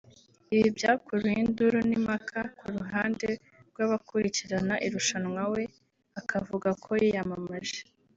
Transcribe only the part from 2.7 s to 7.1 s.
ruhande rw’abakurikirana irushanwa we akavuga ko